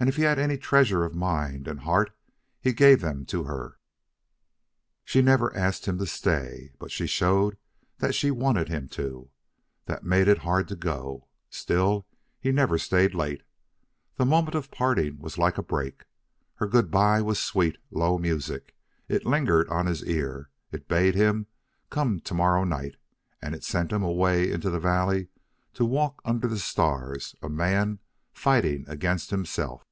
And 0.00 0.08
if 0.08 0.16
he 0.16 0.22
had 0.22 0.40
any 0.40 0.58
treasures 0.58 1.06
of 1.06 1.14
mind 1.14 1.68
and 1.68 1.78
heart 1.78 2.10
he 2.60 2.72
gave 2.72 3.00
them 3.00 3.24
to 3.26 3.44
her. 3.44 3.78
She 5.04 5.22
never 5.22 5.54
asked 5.54 5.86
him 5.86 5.96
to 5.98 6.06
stay, 6.06 6.72
but 6.80 6.90
she 6.90 7.06
showed 7.06 7.56
that 7.98 8.12
she 8.12 8.32
wanted 8.32 8.68
him 8.68 8.88
to. 8.88 9.30
That 9.84 10.02
made 10.02 10.26
it 10.26 10.38
hard 10.38 10.66
to 10.70 10.74
go. 10.74 11.28
Still, 11.50 12.04
he 12.40 12.50
never 12.50 12.78
stayed 12.78 13.14
late. 13.14 13.44
The 14.16 14.24
moment 14.24 14.56
of 14.56 14.72
parting 14.72 15.20
was 15.20 15.38
like 15.38 15.56
a 15.56 15.62
break. 15.62 16.04
Her 16.56 16.66
good 16.66 16.90
by 16.90 17.22
was 17.22 17.38
sweet, 17.38 17.78
low 17.92 18.18
music; 18.18 18.74
it 19.06 19.24
lingered 19.24 19.68
on 19.68 19.86
his 19.86 20.04
ear; 20.04 20.50
it 20.72 20.88
bade 20.88 21.14
him 21.14 21.46
come 21.90 22.18
to 22.18 22.34
morrow 22.34 22.64
night; 22.64 22.96
and 23.40 23.54
it 23.54 23.62
sent 23.62 23.92
him 23.92 24.02
away 24.02 24.50
into 24.50 24.68
the 24.68 24.80
valley 24.80 25.28
to 25.74 25.84
walk 25.84 26.20
under 26.24 26.48
the 26.48 26.58
stars, 26.58 27.36
a 27.40 27.48
man 27.48 28.00
fighting 28.32 28.84
against 28.88 29.30
himself. 29.30 29.84